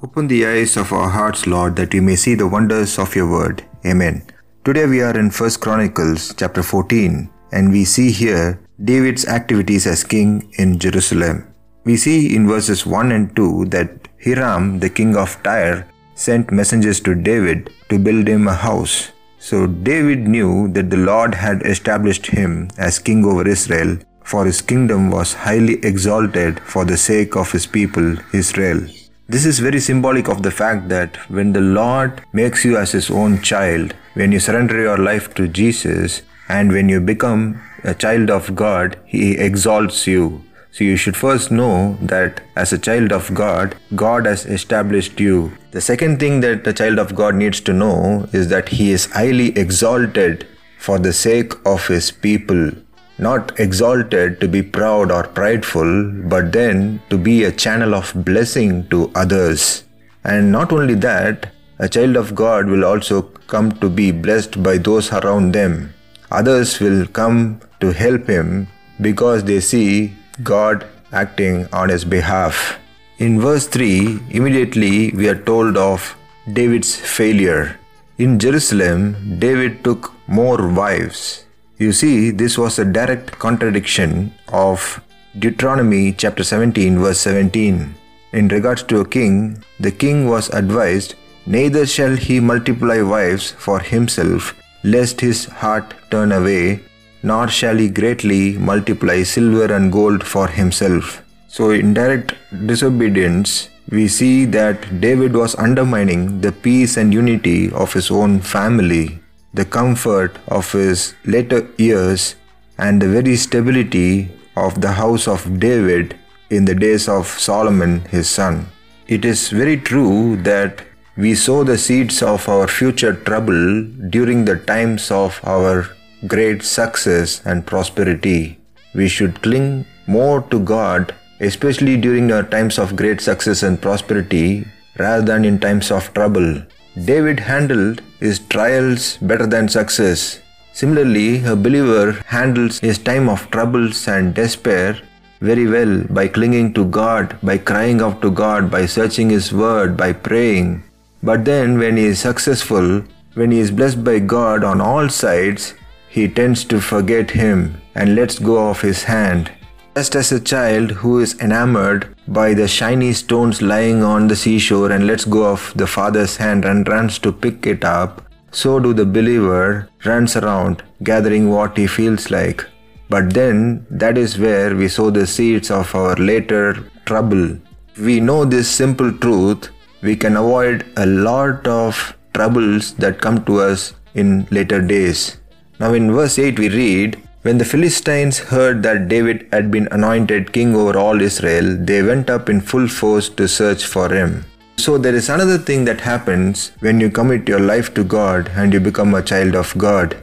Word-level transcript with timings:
Open 0.00 0.28
the 0.28 0.46
eyes 0.46 0.76
of 0.76 0.92
our 0.92 1.08
hearts, 1.08 1.44
Lord, 1.48 1.74
that 1.74 1.92
we 1.92 1.98
may 1.98 2.14
see 2.14 2.36
the 2.36 2.46
wonders 2.46 3.00
of 3.00 3.16
your 3.16 3.28
word. 3.28 3.64
Amen. 3.84 4.22
Today 4.64 4.86
we 4.86 5.02
are 5.02 5.18
in 5.18 5.28
1 5.28 5.50
Chronicles 5.60 6.32
chapter 6.36 6.62
14 6.62 7.28
and 7.50 7.72
we 7.72 7.84
see 7.84 8.12
here 8.12 8.60
David's 8.84 9.26
activities 9.26 9.88
as 9.88 10.04
king 10.04 10.54
in 10.56 10.78
Jerusalem. 10.78 11.52
We 11.82 11.96
see 11.96 12.36
in 12.36 12.46
verses 12.46 12.86
1 12.86 13.10
and 13.10 13.34
2 13.34 13.64
that 13.70 14.06
Hiram, 14.24 14.78
the 14.78 14.88
king 14.88 15.16
of 15.16 15.42
Tyre, 15.42 15.88
sent 16.14 16.52
messengers 16.52 17.00
to 17.00 17.16
David 17.16 17.72
to 17.88 17.98
build 17.98 18.28
him 18.28 18.46
a 18.46 18.54
house. 18.54 19.10
So 19.40 19.66
David 19.66 20.28
knew 20.28 20.68
that 20.74 20.90
the 20.90 20.96
Lord 20.96 21.34
had 21.34 21.62
established 21.62 22.26
him 22.26 22.70
as 22.78 23.00
king 23.00 23.24
over 23.24 23.48
Israel, 23.48 23.98
for 24.22 24.44
his 24.44 24.60
kingdom 24.60 25.10
was 25.10 25.32
highly 25.32 25.84
exalted 25.84 26.60
for 26.60 26.84
the 26.84 26.96
sake 26.96 27.34
of 27.34 27.50
his 27.50 27.66
people 27.66 28.16
Israel. 28.32 28.86
This 29.30 29.44
is 29.44 29.58
very 29.58 29.78
symbolic 29.78 30.26
of 30.26 30.42
the 30.42 30.50
fact 30.50 30.88
that 30.88 31.16
when 31.28 31.52
the 31.52 31.60
Lord 31.60 32.22
makes 32.32 32.64
you 32.64 32.78
as 32.78 32.92
his 32.92 33.10
own 33.10 33.42
child, 33.42 33.94
when 34.14 34.32
you 34.32 34.40
surrender 34.40 34.80
your 34.80 34.96
life 34.96 35.34
to 35.34 35.46
Jesus, 35.46 36.22
and 36.48 36.72
when 36.72 36.88
you 36.88 36.98
become 36.98 37.60
a 37.84 37.94
child 37.94 38.30
of 38.30 38.54
God, 38.54 38.98
he 39.04 39.32
exalts 39.36 40.06
you. 40.06 40.42
So 40.70 40.82
you 40.84 40.96
should 40.96 41.14
first 41.14 41.50
know 41.50 41.98
that 42.00 42.40
as 42.56 42.72
a 42.72 42.78
child 42.78 43.12
of 43.12 43.34
God, 43.34 43.76
God 43.94 44.24
has 44.24 44.46
established 44.46 45.20
you. 45.20 45.52
The 45.72 45.82
second 45.82 46.20
thing 46.20 46.40
that 46.40 46.66
a 46.66 46.72
child 46.72 46.98
of 46.98 47.14
God 47.14 47.34
needs 47.34 47.60
to 47.60 47.74
know 47.74 48.26
is 48.32 48.48
that 48.48 48.70
he 48.70 48.92
is 48.92 49.12
highly 49.12 49.48
exalted 49.58 50.46
for 50.78 50.98
the 50.98 51.12
sake 51.12 51.52
of 51.66 51.86
his 51.86 52.10
people 52.10 52.72
not 53.18 53.58
exalted 53.58 54.40
to 54.40 54.48
be 54.48 54.62
proud 54.62 55.10
or 55.10 55.24
prideful, 55.24 56.12
but 56.28 56.52
then 56.52 57.00
to 57.10 57.18
be 57.18 57.44
a 57.44 57.52
channel 57.52 57.94
of 57.94 58.12
blessing 58.24 58.88
to 58.88 59.10
others. 59.14 59.84
And 60.24 60.52
not 60.52 60.72
only 60.72 60.94
that, 60.94 61.50
a 61.78 61.88
child 61.88 62.16
of 62.16 62.34
God 62.34 62.66
will 62.66 62.84
also 62.84 63.22
come 63.48 63.72
to 63.80 63.88
be 63.88 64.10
blessed 64.12 64.62
by 64.62 64.78
those 64.78 65.12
around 65.12 65.52
them. 65.52 65.94
Others 66.30 66.80
will 66.80 67.06
come 67.06 67.60
to 67.80 67.92
help 67.92 68.26
him 68.26 68.68
because 69.00 69.44
they 69.44 69.60
see 69.60 70.12
God 70.42 70.86
acting 71.12 71.66
on 71.72 71.88
his 71.88 72.04
behalf. 72.04 72.78
In 73.18 73.40
verse 73.40 73.66
3, 73.66 74.20
immediately 74.30 75.10
we 75.10 75.28
are 75.28 75.42
told 75.42 75.76
of 75.76 76.16
David's 76.52 76.94
failure. 76.94 77.78
In 78.18 78.38
Jerusalem, 78.38 79.38
David 79.38 79.82
took 79.82 80.12
more 80.28 80.68
wives 80.68 81.44
you 81.78 81.92
see, 81.92 82.30
this 82.30 82.58
was 82.58 82.78
a 82.78 82.84
direct 82.84 83.38
contradiction 83.38 84.32
of 84.48 85.00
Deuteronomy 85.38 86.12
chapter 86.12 86.42
17, 86.42 86.98
verse 86.98 87.20
17. 87.20 87.94
In 88.32 88.48
regards 88.48 88.82
to 88.84 89.00
a 89.00 89.08
king, 89.08 89.62
the 89.78 89.92
king 89.92 90.28
was 90.28 90.48
advised, 90.50 91.14
Neither 91.46 91.86
shall 91.86 92.14
he 92.14 92.40
multiply 92.40 93.00
wives 93.00 93.52
for 93.52 93.78
himself, 93.80 94.54
lest 94.84 95.18
his 95.18 95.46
heart 95.46 95.94
turn 96.10 96.32
away, 96.32 96.80
nor 97.22 97.48
shall 97.48 97.76
he 97.76 97.88
greatly 97.88 98.58
multiply 98.58 99.22
silver 99.22 99.72
and 99.72 99.90
gold 99.90 100.22
for 100.22 100.46
himself. 100.46 101.22
So, 101.46 101.70
in 101.70 101.94
direct 101.94 102.34
disobedience, 102.66 103.70
we 103.88 104.08
see 104.08 104.44
that 104.46 105.00
David 105.00 105.34
was 105.34 105.54
undermining 105.54 106.42
the 106.42 106.52
peace 106.52 106.98
and 106.98 107.14
unity 107.14 107.72
of 107.72 107.94
his 107.94 108.10
own 108.10 108.40
family 108.40 109.20
the 109.54 109.64
comfort 109.64 110.38
of 110.48 110.70
his 110.72 111.14
later 111.24 111.68
years 111.78 112.36
and 112.78 113.00
the 113.00 113.08
very 113.08 113.36
stability 113.36 114.30
of 114.56 114.80
the 114.80 114.92
house 114.92 115.26
of 115.26 115.58
David 115.58 116.16
in 116.50 116.64
the 116.64 116.74
days 116.74 117.08
of 117.08 117.26
Solomon 117.26 118.00
his 118.06 118.28
son. 118.28 118.68
It 119.06 119.24
is 119.24 119.48
very 119.48 119.76
true 119.76 120.36
that 120.42 120.84
we 121.16 121.34
sow 121.34 121.64
the 121.64 121.78
seeds 121.78 122.22
of 122.22 122.48
our 122.48 122.68
future 122.68 123.14
trouble 123.14 123.82
during 124.10 124.44
the 124.44 124.56
times 124.56 125.10
of 125.10 125.40
our 125.44 125.88
great 126.26 126.62
success 126.62 127.40
and 127.44 127.66
prosperity. 127.66 128.58
We 128.94 129.08
should 129.08 129.42
cling 129.42 129.86
more 130.06 130.42
to 130.42 130.60
God, 130.60 131.14
especially 131.40 131.96
during 131.96 132.30
our 132.32 132.42
times 132.42 132.78
of 132.78 132.96
great 132.96 133.20
success 133.20 133.62
and 133.62 133.80
prosperity, 133.80 134.66
rather 134.98 135.24
than 135.24 135.44
in 135.44 135.58
times 135.58 135.90
of 135.90 136.12
trouble. 136.14 136.62
David 137.04 137.40
handled 137.40 138.02
his 138.20 138.38
trials 138.38 139.16
better 139.18 139.46
than 139.46 139.68
success. 139.68 140.40
Similarly, 140.72 141.44
a 141.44 141.56
believer 141.56 142.12
handles 142.26 142.78
his 142.80 142.98
time 142.98 143.28
of 143.28 143.50
troubles 143.50 144.06
and 144.08 144.34
despair 144.34 144.98
very 145.40 145.66
well 145.66 146.04
by 146.10 146.28
clinging 146.28 146.72
to 146.74 146.84
God, 146.84 147.36
by 147.42 147.58
crying 147.58 148.00
out 148.00 148.20
to 148.22 148.30
God, 148.30 148.70
by 148.70 148.86
searching 148.86 149.30
His 149.30 149.52
Word, 149.52 149.96
by 149.96 150.12
praying. 150.12 150.82
But 151.22 151.44
then, 151.44 151.78
when 151.78 151.96
he 151.96 152.04
is 152.06 152.18
successful, 152.18 153.02
when 153.34 153.50
he 153.50 153.58
is 153.58 153.70
blessed 153.70 154.02
by 154.02 154.18
God 154.18 154.64
on 154.64 154.80
all 154.80 155.08
sides, 155.08 155.74
he 156.08 156.28
tends 156.28 156.64
to 156.64 156.80
forget 156.80 157.30
Him 157.30 157.80
and 157.94 158.14
lets 158.14 158.38
go 158.38 158.70
of 158.70 158.80
His 158.80 159.04
hand 159.04 159.50
just 159.94 160.14
as 160.14 160.30
a 160.32 160.40
child 160.40 160.92
who 160.92 161.18
is 161.20 161.38
enamored 161.40 162.14
by 162.28 162.52
the 162.54 162.68
shiny 162.68 163.12
stones 163.12 163.62
lying 163.62 164.02
on 164.02 164.28
the 164.28 164.36
seashore 164.36 164.92
and 164.92 165.06
lets 165.06 165.24
go 165.24 165.44
of 165.44 165.72
the 165.76 165.86
father's 165.86 166.36
hand 166.36 166.64
and 166.64 166.88
runs 166.88 167.18
to 167.18 167.32
pick 167.32 167.66
it 167.66 167.84
up, 167.84 168.22
so 168.50 168.78
do 168.78 168.92
the 168.92 169.06
believer 169.06 169.88
runs 170.04 170.36
around 170.36 170.82
gathering 171.02 171.48
what 171.50 171.76
he 171.76 171.86
feels 171.86 172.30
like. 172.30 172.64
But 173.08 173.32
then 173.32 173.86
that 173.90 174.18
is 174.18 174.38
where 174.38 174.76
we 174.76 174.88
sow 174.88 175.10
the 175.10 175.26
seeds 175.26 175.70
of 175.70 175.94
our 175.94 176.14
later 176.16 176.90
trouble. 177.06 177.56
We 177.98 178.20
know 178.20 178.44
this 178.44 178.70
simple 178.70 179.10
truth, 179.12 179.70
we 180.02 180.14
can 180.14 180.36
avoid 180.36 180.84
a 180.96 181.06
lot 181.06 181.66
of 181.66 182.16
troubles 182.34 182.94
that 182.94 183.20
come 183.20 183.44
to 183.46 183.60
us 183.60 183.94
in 184.14 184.46
later 184.50 184.80
days. 184.82 185.38
Now 185.80 185.94
in 185.94 186.12
verse 186.12 186.38
8 186.38 186.58
we 186.58 186.68
read, 186.68 187.22
when 187.48 187.56
the 187.60 187.70
Philistines 187.72 188.38
heard 188.52 188.82
that 188.82 189.08
David 189.08 189.48
had 189.52 189.70
been 189.74 189.88
anointed 189.90 190.52
king 190.52 190.74
over 190.80 190.98
all 191.02 191.22
Israel, 191.28 191.68
they 191.90 192.02
went 192.02 192.28
up 192.28 192.50
in 192.50 192.60
full 192.60 192.86
force 192.86 193.30
to 193.36 193.48
search 193.48 193.86
for 193.86 194.12
him. 194.12 194.44
So, 194.76 194.98
there 194.98 195.14
is 195.14 195.30
another 195.30 195.56
thing 195.56 195.86
that 195.86 196.02
happens 196.02 196.72
when 196.80 197.00
you 197.00 197.08
commit 197.10 197.48
your 197.48 197.60
life 197.60 197.94
to 197.94 198.04
God 198.04 198.50
and 198.54 198.74
you 198.74 198.80
become 198.80 199.14
a 199.14 199.22
child 199.22 199.56
of 199.56 199.72
God. 199.78 200.14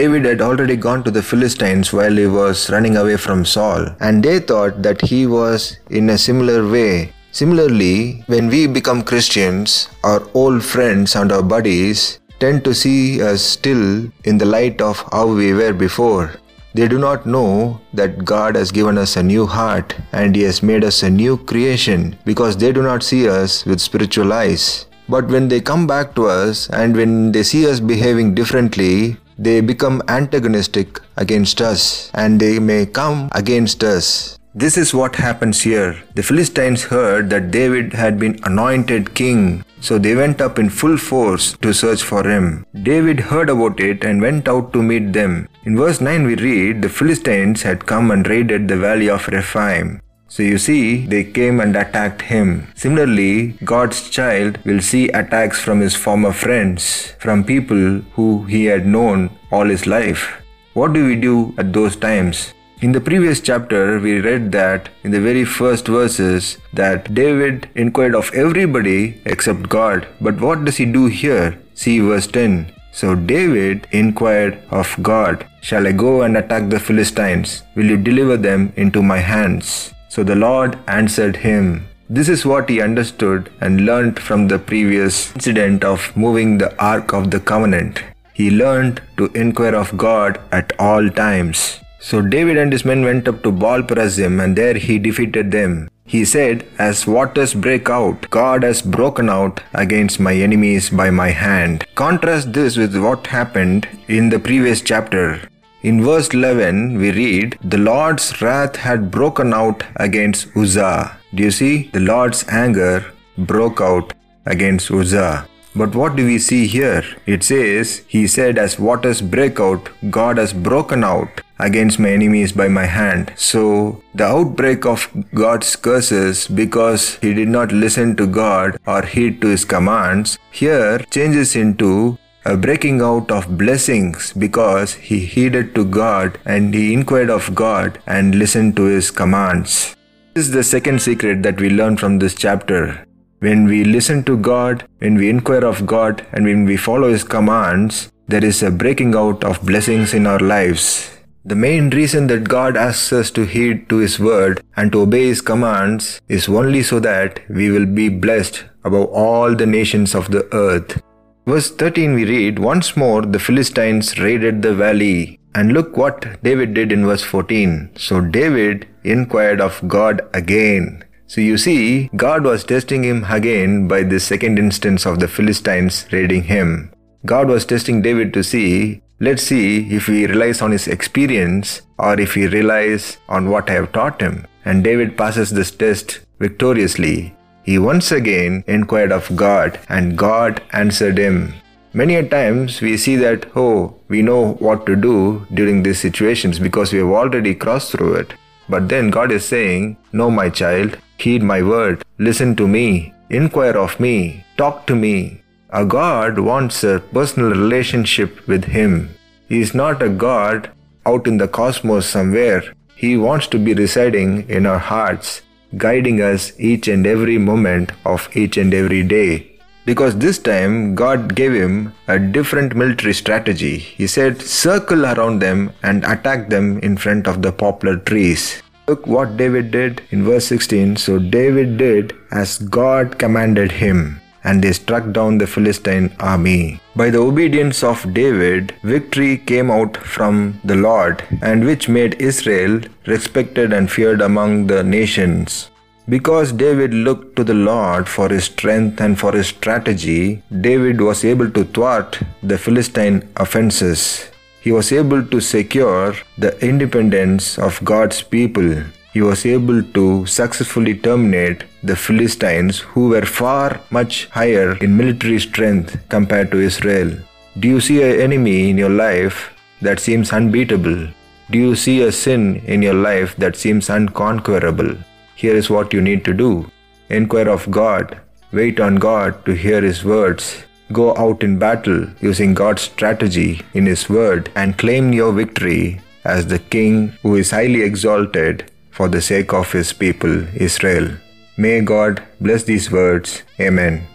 David 0.00 0.24
had 0.24 0.40
already 0.40 0.74
gone 0.74 1.04
to 1.04 1.12
the 1.12 1.22
Philistines 1.22 1.92
while 1.92 2.16
he 2.22 2.26
was 2.26 2.68
running 2.70 2.96
away 2.96 3.16
from 3.16 3.44
Saul, 3.44 3.86
and 4.00 4.20
they 4.20 4.40
thought 4.40 4.82
that 4.82 5.00
he 5.12 5.24
was 5.28 5.76
in 5.90 6.10
a 6.10 6.18
similar 6.18 6.68
way. 6.68 7.12
Similarly, 7.30 8.24
when 8.26 8.48
we 8.48 8.66
become 8.66 9.04
Christians, 9.12 9.88
our 10.02 10.22
old 10.34 10.64
friends 10.64 11.14
and 11.14 11.30
our 11.30 11.44
buddies 11.44 12.18
tend 12.40 12.64
to 12.64 12.74
see 12.74 13.22
us 13.22 13.40
still 13.40 14.10
in 14.24 14.38
the 14.38 14.52
light 14.58 14.80
of 14.80 15.04
how 15.12 15.26
we 15.28 15.52
were 15.54 15.72
before. 15.72 16.32
They 16.74 16.88
do 16.88 16.98
not 16.98 17.26
know 17.26 17.80
that 17.92 18.24
God 18.24 18.56
has 18.56 18.72
given 18.72 18.96
us 18.96 19.16
a 19.16 19.22
new 19.22 19.46
heart 19.46 19.94
and 20.12 20.34
He 20.34 20.42
has 20.42 20.62
made 20.62 20.84
us 20.84 21.02
a 21.02 21.10
new 21.10 21.36
creation 21.36 22.16
because 22.24 22.56
they 22.56 22.72
do 22.72 22.82
not 22.82 23.02
see 23.02 23.28
us 23.28 23.66
with 23.66 23.80
spiritual 23.80 24.32
eyes. 24.32 24.86
But 25.08 25.28
when 25.28 25.48
they 25.48 25.60
come 25.60 25.86
back 25.86 26.14
to 26.14 26.26
us 26.26 26.70
and 26.70 26.96
when 26.96 27.32
they 27.32 27.42
see 27.42 27.68
us 27.68 27.80
behaving 27.80 28.34
differently, 28.34 29.18
they 29.38 29.60
become 29.60 30.02
antagonistic 30.08 31.00
against 31.16 31.60
us 31.60 32.10
and 32.14 32.40
they 32.40 32.58
may 32.58 32.86
come 32.86 33.28
against 33.32 33.84
us. 33.84 34.38
This 34.54 34.76
is 34.76 34.92
what 34.92 35.16
happens 35.16 35.62
here. 35.62 35.96
The 36.14 36.22
Philistines 36.22 36.84
heard 36.84 37.30
that 37.30 37.50
David 37.50 37.94
had 37.94 38.18
been 38.18 38.38
anointed 38.42 39.14
king, 39.14 39.64
so 39.80 39.96
they 39.96 40.14
went 40.14 40.42
up 40.42 40.58
in 40.58 40.68
full 40.68 40.98
force 40.98 41.56
to 41.62 41.72
search 41.72 42.02
for 42.02 42.22
him. 42.28 42.66
David 42.82 43.18
heard 43.18 43.48
about 43.48 43.80
it 43.80 44.04
and 44.04 44.20
went 44.20 44.48
out 44.48 44.74
to 44.74 44.82
meet 44.82 45.14
them. 45.14 45.48
In 45.64 45.78
verse 45.78 46.02
9 46.02 46.26
we 46.26 46.34
read, 46.34 46.82
the 46.82 46.90
Philistines 46.90 47.62
had 47.62 47.86
come 47.86 48.10
and 48.10 48.28
raided 48.28 48.68
the 48.68 48.76
valley 48.76 49.08
of 49.08 49.26
Rephaim. 49.28 50.02
So 50.28 50.42
you 50.42 50.58
see, 50.58 51.06
they 51.06 51.24
came 51.24 51.58
and 51.58 51.74
attacked 51.74 52.20
him. 52.20 52.68
Similarly, 52.74 53.52
God's 53.64 54.10
child 54.10 54.58
will 54.66 54.82
see 54.82 55.08
attacks 55.08 55.60
from 55.60 55.80
his 55.80 55.94
former 55.94 56.32
friends, 56.32 57.14
from 57.18 57.42
people 57.42 58.02
who 58.16 58.44
he 58.44 58.66
had 58.66 58.84
known 58.84 59.30
all 59.50 59.64
his 59.66 59.86
life. 59.86 60.42
What 60.74 60.92
do 60.92 61.06
we 61.06 61.16
do 61.16 61.54
at 61.56 61.72
those 61.72 61.96
times? 61.96 62.52
In 62.82 62.90
the 62.90 63.00
previous 63.00 63.40
chapter, 63.40 64.00
we 64.00 64.18
read 64.20 64.50
that 64.50 64.88
in 65.04 65.12
the 65.12 65.20
very 65.20 65.44
first 65.44 65.86
verses 65.86 66.58
that 66.72 67.14
David 67.14 67.68
inquired 67.76 68.16
of 68.16 68.34
everybody 68.34 69.20
except 69.24 69.68
God. 69.68 70.08
But 70.20 70.40
what 70.40 70.64
does 70.64 70.78
he 70.78 70.84
do 70.84 71.06
here? 71.06 71.56
See 71.74 72.00
verse 72.00 72.26
10. 72.26 72.72
So 72.90 73.14
David 73.14 73.86
inquired 73.92 74.58
of 74.70 74.96
God, 75.00 75.46
Shall 75.60 75.86
I 75.86 75.92
go 75.92 76.22
and 76.22 76.36
attack 76.36 76.70
the 76.70 76.80
Philistines? 76.80 77.62
Will 77.76 77.84
you 77.84 77.96
deliver 77.96 78.36
them 78.36 78.72
into 78.74 79.00
my 79.00 79.18
hands? 79.18 79.94
So 80.08 80.24
the 80.24 80.34
Lord 80.34 80.76
answered 80.88 81.36
him, 81.36 81.86
this 82.10 82.28
is 82.28 82.44
what 82.44 82.68
he 82.68 82.82
understood 82.82 83.48
and 83.60 83.86
learned 83.86 84.18
from 84.18 84.48
the 84.48 84.58
previous 84.58 85.32
incident 85.36 85.84
of 85.84 86.14
moving 86.16 86.58
the 86.58 86.76
Ark 86.82 87.12
of 87.12 87.30
the 87.30 87.38
Covenant. 87.38 88.02
He 88.34 88.50
learned 88.50 89.00
to 89.18 89.26
inquire 89.34 89.76
of 89.76 89.96
God 89.96 90.40
at 90.50 90.72
all 90.80 91.08
times. 91.08 91.78
So 92.04 92.20
David 92.20 92.56
and 92.58 92.72
his 92.72 92.84
men 92.84 93.04
went 93.04 93.28
up 93.28 93.44
to 93.44 93.52
Baal 93.52 93.82
Perazim 93.82 94.42
and 94.42 94.56
there 94.58 94.74
he 94.74 94.98
defeated 94.98 95.52
them. 95.52 95.88
He 96.04 96.24
said, 96.24 96.66
As 96.76 97.06
waters 97.06 97.54
break 97.54 97.88
out, 97.88 98.28
God 98.28 98.64
has 98.64 98.82
broken 98.82 99.30
out 99.30 99.60
against 99.72 100.18
my 100.18 100.34
enemies 100.34 100.90
by 100.90 101.10
my 101.10 101.30
hand. 101.30 101.86
Contrast 101.94 102.52
this 102.52 102.76
with 102.76 102.96
what 102.96 103.28
happened 103.28 103.86
in 104.08 104.30
the 104.30 104.40
previous 104.40 104.80
chapter. 104.80 105.48
In 105.82 106.02
verse 106.02 106.28
11, 106.30 106.98
we 106.98 107.12
read, 107.12 107.56
The 107.62 107.78
Lord's 107.78 108.42
wrath 108.42 108.74
had 108.76 109.12
broken 109.12 109.54
out 109.54 109.84
against 109.96 110.48
Uzzah. 110.56 111.16
Do 111.34 111.44
you 111.44 111.52
see? 111.52 111.88
The 111.92 112.00
Lord's 112.00 112.44
anger 112.48 113.12
broke 113.38 113.80
out 113.80 114.12
against 114.44 114.90
Uzzah. 114.90 115.46
But 115.76 115.94
what 115.94 116.16
do 116.16 116.26
we 116.26 116.38
see 116.38 116.66
here? 116.66 117.04
It 117.26 117.44
says, 117.44 118.02
He 118.08 118.26
said, 118.26 118.58
As 118.58 118.78
waters 118.78 119.22
break 119.22 119.60
out, 119.60 119.88
God 120.10 120.36
has 120.38 120.52
broken 120.52 121.04
out 121.04 121.41
against 121.64 121.98
my 121.98 122.10
enemies 122.10 122.52
by 122.52 122.68
my 122.68 122.86
hand. 122.86 123.32
So, 123.36 124.02
the 124.14 124.24
outbreak 124.24 124.84
of 124.84 125.08
God's 125.34 125.74
curses 125.76 126.48
because 126.48 127.16
he 127.16 127.32
did 127.34 127.48
not 127.48 127.72
listen 127.72 128.16
to 128.16 128.26
God 128.26 128.78
or 128.86 129.02
heed 129.02 129.40
to 129.42 129.48
his 129.48 129.64
commands, 129.64 130.38
here 130.50 130.98
changes 131.10 131.56
into 131.56 132.18
a 132.44 132.56
breaking 132.56 133.00
out 133.00 133.30
of 133.30 133.56
blessings 133.56 134.32
because 134.32 134.94
he 134.94 135.20
heeded 135.20 135.74
to 135.76 135.84
God 135.84 136.38
and 136.44 136.74
he 136.74 136.92
inquired 136.92 137.30
of 137.30 137.54
God 137.54 138.00
and 138.06 138.34
listened 138.34 138.76
to 138.76 138.84
his 138.84 139.10
commands. 139.10 139.96
This 140.34 140.46
is 140.46 140.52
the 140.52 140.64
second 140.64 141.02
secret 141.02 141.42
that 141.42 141.60
we 141.60 141.68
learn 141.68 141.98
from 141.98 142.18
this 142.18 142.34
chapter. 142.34 143.06
When 143.40 143.66
we 143.66 143.84
listen 143.84 144.24
to 144.24 144.36
God, 144.38 144.88
when 144.98 145.16
we 145.16 145.28
inquire 145.28 145.66
of 145.66 145.84
God, 145.84 146.24
and 146.32 146.44
when 146.44 146.64
we 146.64 146.76
follow 146.76 147.10
His 147.10 147.24
commands, 147.24 148.10
there 148.28 148.44
is 148.44 148.62
a 148.62 148.70
breaking 148.70 149.14
out 149.14 149.44
of 149.44 149.60
blessings 149.66 150.14
in 150.14 150.26
our 150.26 150.38
lives. 150.38 151.11
The 151.44 151.56
main 151.56 151.90
reason 151.90 152.28
that 152.28 152.48
God 152.48 152.76
asks 152.76 153.12
us 153.12 153.32
to 153.32 153.44
heed 153.44 153.88
to 153.88 153.96
His 153.96 154.20
word 154.20 154.62
and 154.76 154.92
to 154.92 155.00
obey 155.00 155.26
His 155.26 155.40
commands 155.40 156.20
is 156.28 156.48
only 156.48 156.84
so 156.84 157.00
that 157.00 157.40
we 157.48 157.68
will 157.68 157.86
be 157.86 158.08
blessed 158.08 158.64
above 158.84 159.08
all 159.08 159.56
the 159.56 159.66
nations 159.66 160.14
of 160.14 160.30
the 160.30 160.46
earth. 160.54 161.02
Verse 161.44 161.68
13 161.72 162.14
we 162.14 162.24
read, 162.24 162.60
Once 162.60 162.96
more 162.96 163.22
the 163.22 163.40
Philistines 163.40 164.20
raided 164.20 164.62
the 164.62 164.72
valley. 164.72 165.40
And 165.56 165.72
look 165.72 165.96
what 165.96 166.40
David 166.44 166.74
did 166.74 166.92
in 166.92 167.04
verse 167.04 167.24
14. 167.24 167.90
So 167.96 168.20
David 168.20 168.86
inquired 169.02 169.60
of 169.60 169.86
God 169.88 170.22
again. 170.34 171.04
So 171.26 171.40
you 171.40 171.58
see, 171.58 172.08
God 172.14 172.44
was 172.44 172.62
testing 172.62 173.02
him 173.02 173.24
again 173.28 173.88
by 173.88 174.04
this 174.04 174.24
second 174.24 174.60
instance 174.60 175.06
of 175.06 175.18
the 175.18 175.26
Philistines 175.26 176.06
raiding 176.12 176.44
him. 176.44 176.92
God 177.26 177.48
was 177.48 177.66
testing 177.66 178.00
David 178.00 178.32
to 178.34 178.44
see, 178.44 179.02
let's 179.26 179.44
see 179.44 179.66
if 179.96 180.06
he 180.08 180.26
relies 180.26 180.60
on 180.60 180.72
his 180.72 180.88
experience 180.88 181.82
or 181.96 182.18
if 182.18 182.34
he 182.34 182.46
relies 182.48 183.18
on 183.28 183.50
what 183.50 183.70
I 183.70 183.74
have 183.74 183.92
taught 183.92 184.20
him. 184.20 184.46
And 184.64 184.82
David 184.82 185.16
passes 185.16 185.50
this 185.50 185.70
test 185.70 186.20
victoriously. 186.40 187.34
He 187.62 187.78
once 187.78 188.10
again 188.10 188.64
inquired 188.66 189.12
of 189.12 189.36
God 189.36 189.78
and 189.88 190.18
God 190.18 190.60
answered 190.72 191.18
him. 191.18 191.54
Many 191.94 192.16
a 192.16 192.28
times 192.28 192.80
we 192.80 192.96
see 192.96 193.14
that, 193.16 193.46
oh, 193.54 193.94
we 194.08 194.22
know 194.22 194.54
what 194.54 194.86
to 194.86 194.96
do 194.96 195.46
during 195.54 195.82
these 195.82 196.00
situations 196.00 196.58
because 196.58 196.92
we 196.92 196.98
have 196.98 197.14
already 197.20 197.54
crossed 197.54 197.92
through 197.92 198.14
it. 198.14 198.34
But 198.68 198.88
then 198.88 199.10
God 199.10 199.30
is 199.30 199.44
saying, 199.44 199.98
No, 200.12 200.30
my 200.30 200.48
child, 200.48 200.98
heed 201.18 201.42
my 201.42 201.62
word, 201.62 202.02
listen 202.18 202.56
to 202.56 202.66
me, 202.66 203.14
inquire 203.30 203.76
of 203.76 204.00
me, 204.00 204.44
talk 204.56 204.86
to 204.86 204.96
me. 204.96 205.41
A 205.74 205.86
God 205.86 206.38
wants 206.38 206.84
a 206.84 207.02
personal 207.14 207.48
relationship 207.48 208.46
with 208.46 208.64
Him. 208.64 209.14
He 209.48 209.62
is 209.62 209.74
not 209.74 210.02
a 210.02 210.10
God 210.10 210.70
out 211.06 211.26
in 211.26 211.38
the 211.38 211.48
cosmos 211.48 212.04
somewhere. 212.04 212.62
He 212.94 213.16
wants 213.16 213.46
to 213.46 213.58
be 213.58 213.72
residing 213.72 214.50
in 214.50 214.66
our 214.66 214.78
hearts, 214.78 215.40
guiding 215.78 216.20
us 216.20 216.52
each 216.58 216.88
and 216.88 217.06
every 217.06 217.38
moment 217.38 217.92
of 218.04 218.28
each 218.36 218.58
and 218.58 218.74
every 218.74 219.02
day. 219.02 219.50
Because 219.86 220.18
this 220.18 220.38
time 220.38 220.94
God 220.94 221.34
gave 221.34 221.54
him 221.54 221.94
a 222.06 222.18
different 222.18 222.76
military 222.76 223.14
strategy. 223.14 223.78
He 223.78 224.06
said, 224.06 224.42
circle 224.42 225.06
around 225.06 225.38
them 225.38 225.72
and 225.82 226.04
attack 226.04 226.50
them 226.50 226.80
in 226.80 226.98
front 226.98 227.26
of 227.26 227.40
the 227.40 227.50
poplar 227.50 227.96
trees. 227.96 228.62
Look 228.88 229.06
what 229.06 229.38
David 229.38 229.70
did 229.70 230.02
in 230.10 230.22
verse 230.22 230.44
16. 230.44 230.96
So 230.96 231.18
David 231.18 231.78
did 231.78 232.14
as 232.30 232.58
God 232.58 233.18
commanded 233.18 233.72
him 233.72 234.20
and 234.44 234.62
they 234.62 234.72
struck 234.72 235.12
down 235.12 235.38
the 235.38 235.46
Philistine 235.46 236.14
army. 236.18 236.80
By 236.96 237.10
the 237.10 237.18
obedience 237.18 237.82
of 237.82 238.12
David, 238.12 238.74
victory 238.82 239.38
came 239.38 239.70
out 239.70 239.96
from 239.96 240.60
the 240.64 240.76
Lord, 240.76 241.22
and 241.40 241.64
which 241.64 241.88
made 241.88 242.20
Israel 242.20 242.80
respected 243.06 243.72
and 243.72 243.90
feared 243.90 244.20
among 244.20 244.66
the 244.66 244.82
nations. 244.82 245.70
Because 246.08 246.52
David 246.52 246.92
looked 246.92 247.36
to 247.36 247.44
the 247.44 247.54
Lord 247.54 248.08
for 248.08 248.28
his 248.28 248.44
strength 248.44 249.00
and 249.00 249.18
for 249.18 249.32
his 249.32 249.46
strategy, 249.48 250.42
David 250.60 251.00
was 251.00 251.24
able 251.24 251.48
to 251.50 251.64
thwart 251.64 252.18
the 252.42 252.58
Philistine 252.58 253.28
offenses. 253.36 254.28
He 254.60 254.72
was 254.72 254.92
able 254.92 255.24
to 255.24 255.40
secure 255.40 256.14
the 256.36 256.58
independence 256.64 257.58
of 257.58 257.82
God's 257.84 258.22
people. 258.22 258.82
He 259.12 259.22
was 259.22 259.46
able 259.46 259.82
to 259.82 260.26
successfully 260.26 260.94
terminate 260.96 261.64
the 261.82 261.96
Philistines 261.96 262.78
who 262.78 263.08
were 263.08 263.26
far 263.26 263.80
much 263.90 264.26
higher 264.28 264.76
in 264.76 264.96
military 264.96 265.38
strength 265.40 265.96
compared 266.08 266.50
to 266.50 266.60
Israel. 266.60 267.10
Do 267.58 267.68
you 267.68 267.80
see 267.80 268.02
an 268.02 268.20
enemy 268.20 268.70
in 268.70 268.78
your 268.78 268.90
life 268.90 269.50
that 269.80 270.00
seems 270.00 270.32
unbeatable? 270.32 271.08
Do 271.50 271.58
you 271.58 271.74
see 271.74 272.00
a 272.02 272.12
sin 272.12 272.62
in 272.66 272.82
your 272.82 272.94
life 272.94 273.36
that 273.36 273.56
seems 273.56 273.90
unconquerable? 273.90 274.96
Here 275.34 275.56
is 275.56 275.68
what 275.68 275.92
you 275.92 276.00
need 276.00 276.24
to 276.24 276.32
do 276.32 276.70
inquire 277.10 277.48
of 277.48 277.70
God, 277.70 278.18
wait 278.52 278.80
on 278.80 278.94
God 278.96 279.44
to 279.44 279.52
hear 279.52 279.82
His 279.82 280.02
words, 280.02 280.64
go 280.92 281.14
out 281.16 281.42
in 281.42 281.58
battle 281.58 282.06
using 282.20 282.54
God's 282.54 282.82
strategy 282.82 283.60
in 283.74 283.84
His 283.86 284.08
word, 284.08 284.50
and 284.54 284.78
claim 284.78 285.12
your 285.12 285.32
victory 285.32 286.00
as 286.24 286.46
the 286.46 286.58
King 286.58 287.08
who 287.22 287.34
is 287.34 287.50
highly 287.50 287.82
exalted 287.82 288.70
for 288.90 289.08
the 289.08 289.20
sake 289.20 289.52
of 289.52 289.72
His 289.72 289.92
people, 289.92 290.46
Israel. 290.56 291.10
May 291.56 291.80
God 291.80 292.22
bless 292.40 292.64
these 292.64 292.90
words. 292.90 293.42
Amen. 293.60 294.11